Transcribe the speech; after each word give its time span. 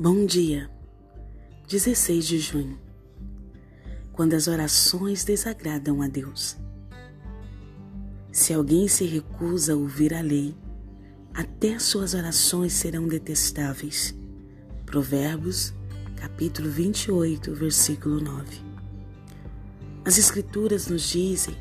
Bom 0.00 0.24
dia, 0.24 0.70
16 1.68 2.24
de 2.24 2.38
junho. 2.38 2.78
Quando 4.12 4.34
as 4.34 4.46
orações 4.46 5.24
desagradam 5.24 6.00
a 6.00 6.06
Deus. 6.06 6.56
Se 8.30 8.54
alguém 8.54 8.86
se 8.86 9.04
recusa 9.04 9.72
a 9.72 9.76
ouvir 9.76 10.14
a 10.14 10.20
lei, 10.20 10.54
até 11.34 11.80
suas 11.80 12.14
orações 12.14 12.74
serão 12.74 13.08
detestáveis. 13.08 14.14
Provérbios, 14.86 15.74
capítulo 16.14 16.70
28, 16.70 17.52
versículo 17.56 18.20
9. 18.20 18.56
As 20.04 20.16
Escrituras 20.16 20.86
nos 20.86 21.08
dizem 21.08 21.56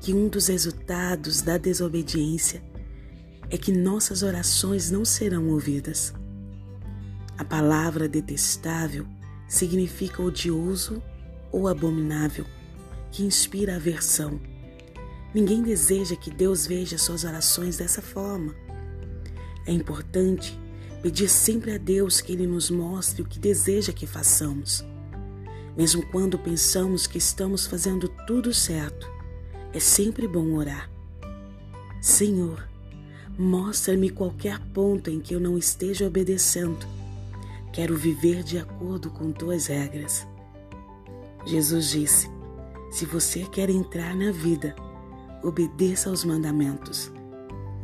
que 0.00 0.12
um 0.12 0.26
dos 0.26 0.48
resultados 0.48 1.40
da 1.40 1.56
desobediência 1.56 2.60
é 3.48 3.56
que 3.56 3.70
nossas 3.70 4.24
orações 4.24 4.90
não 4.90 5.04
serão 5.04 5.50
ouvidas. 5.50 6.12
A 7.38 7.44
palavra 7.44 8.08
detestável 8.08 9.06
significa 9.46 10.22
odioso 10.22 11.02
ou 11.52 11.68
abominável, 11.68 12.46
que 13.12 13.22
inspira 13.22 13.76
aversão. 13.76 14.40
Ninguém 15.34 15.62
deseja 15.62 16.16
que 16.16 16.30
Deus 16.30 16.66
veja 16.66 16.96
suas 16.96 17.24
orações 17.24 17.76
dessa 17.76 18.00
forma. 18.00 18.54
É 19.66 19.72
importante 19.72 20.58
pedir 21.02 21.28
sempre 21.28 21.72
a 21.72 21.78
Deus 21.78 22.22
que 22.22 22.32
Ele 22.32 22.46
nos 22.46 22.70
mostre 22.70 23.20
o 23.20 23.26
que 23.26 23.38
deseja 23.38 23.92
que 23.92 24.06
façamos. 24.06 24.82
Mesmo 25.76 26.06
quando 26.06 26.38
pensamos 26.38 27.06
que 27.06 27.18
estamos 27.18 27.66
fazendo 27.66 28.08
tudo 28.26 28.54
certo, 28.54 29.06
é 29.74 29.78
sempre 29.78 30.26
bom 30.26 30.54
orar. 30.54 30.90
Senhor, 32.00 32.66
mostra-me 33.38 34.08
qualquer 34.08 34.58
ponto 34.72 35.10
em 35.10 35.20
que 35.20 35.34
eu 35.34 35.40
não 35.40 35.58
esteja 35.58 36.06
obedecendo 36.06 36.95
Quero 37.76 37.94
viver 37.94 38.42
de 38.42 38.56
acordo 38.56 39.10
com 39.10 39.30
tuas 39.30 39.66
regras. 39.66 40.26
Jesus 41.44 41.90
disse: 41.90 42.26
Se 42.90 43.04
você 43.04 43.40
quer 43.40 43.68
entrar 43.68 44.16
na 44.16 44.32
vida, 44.32 44.74
obedeça 45.44 46.08
aos 46.08 46.24
mandamentos. 46.24 47.12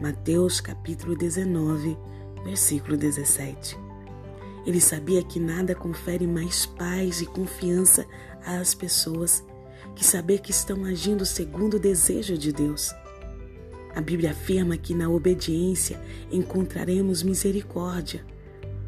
Mateus 0.01 0.63
capítulo 0.63 1.15
19, 1.15 1.95
versículo 2.43 2.97
17. 2.97 3.79
Ele 4.65 4.81
sabia 4.81 5.23
que 5.23 5.39
nada 5.39 5.75
confere 5.75 6.27
mais 6.27 6.65
paz 6.65 7.20
e 7.20 7.27
confiança 7.27 8.07
às 8.47 8.75
pessoas 8.75 9.45
que 9.95 10.07
saber 10.07 10.41
que 10.41 10.53
estão 10.53 10.87
agindo 10.87 11.27
segundo 11.27 11.75
o 11.75 11.79
desejo 11.79 12.39
de 12.39 12.51
Deus. 12.51 12.95
A 13.95 14.01
Bíblia 14.01 14.31
afirma 14.31 14.79
que 14.79 14.95
na 14.95 15.11
obediência 15.11 16.01
encontraremos 16.31 17.23
misericórdia, 17.23 18.25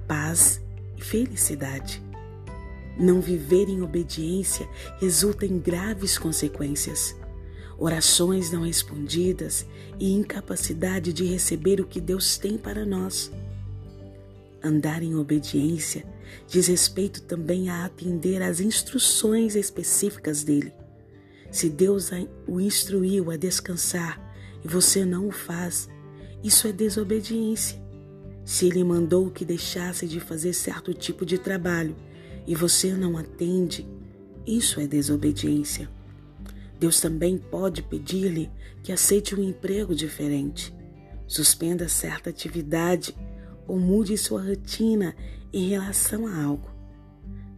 paz 0.08 0.63
felicidade. 1.04 2.02
Não 2.98 3.20
viver 3.20 3.68
em 3.68 3.82
obediência 3.82 4.68
resulta 5.00 5.44
em 5.44 5.58
graves 5.58 6.16
consequências. 6.16 7.14
Orações 7.76 8.50
não 8.50 8.62
respondidas 8.62 9.66
e 9.98 10.12
incapacidade 10.12 11.12
de 11.12 11.24
receber 11.24 11.80
o 11.80 11.86
que 11.86 12.00
Deus 12.00 12.38
tem 12.38 12.56
para 12.56 12.86
nós. 12.86 13.30
Andar 14.62 15.02
em 15.02 15.14
obediência 15.14 16.06
diz 16.48 16.68
respeito 16.68 17.22
também 17.22 17.68
a 17.68 17.84
atender 17.84 18.40
às 18.42 18.60
instruções 18.60 19.56
específicas 19.56 20.42
dele. 20.42 20.72
Se 21.50 21.68
Deus 21.68 22.10
o 22.46 22.60
instruiu 22.60 23.30
a 23.30 23.36
descansar 23.36 24.20
e 24.64 24.68
você 24.68 25.04
não 25.04 25.28
o 25.28 25.32
faz, 25.32 25.88
isso 26.42 26.66
é 26.66 26.72
desobediência. 26.72 27.83
Se 28.44 28.66
ele 28.66 28.84
mandou 28.84 29.30
que 29.30 29.44
deixasse 29.44 30.06
de 30.06 30.20
fazer 30.20 30.52
certo 30.52 30.92
tipo 30.92 31.24
de 31.24 31.38
trabalho 31.38 31.96
e 32.46 32.54
você 32.54 32.92
não 32.92 33.16
atende, 33.16 33.88
isso 34.46 34.78
é 34.78 34.86
desobediência. 34.86 35.88
Deus 36.78 37.00
também 37.00 37.38
pode 37.38 37.82
pedir-lhe 37.82 38.50
que 38.82 38.92
aceite 38.92 39.34
um 39.34 39.42
emprego 39.42 39.94
diferente, 39.94 40.74
suspenda 41.26 41.88
certa 41.88 42.28
atividade 42.28 43.16
ou 43.66 43.78
mude 43.78 44.18
sua 44.18 44.42
rotina 44.42 45.16
em 45.50 45.70
relação 45.70 46.26
a 46.26 46.42
algo. 46.42 46.68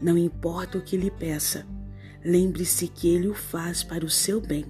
Não 0.01 0.17
importa 0.17 0.79
o 0.79 0.83
que 0.83 0.97
lhe 0.97 1.11
peça, 1.11 1.67
lembre-se 2.25 2.87
que 2.87 3.09
ele 3.09 3.27
o 3.27 3.35
faz 3.35 3.83
para 3.83 4.05
o 4.05 4.11
seu 4.11 4.41
bem. 4.41 4.67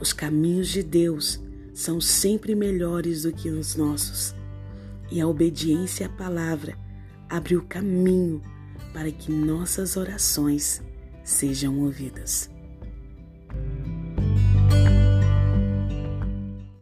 Os 0.00 0.12
caminhos 0.12 0.68
de 0.68 0.82
Deus 0.82 1.40
são 1.72 2.00
sempre 2.00 2.56
melhores 2.56 3.22
do 3.22 3.32
que 3.32 3.50
os 3.50 3.76
nossos 3.76 4.34
e 5.10 5.20
a 5.20 5.26
obediência 5.26 6.06
à 6.06 6.08
palavra 6.08 6.76
abre 7.28 7.56
o 7.56 7.62
caminho 7.62 8.40
para 8.92 9.10
que 9.10 9.30
nossas 9.30 9.96
orações 9.96 10.82
sejam 11.22 11.80
ouvidas. 11.80 12.55